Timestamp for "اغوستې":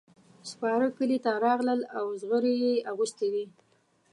2.91-3.27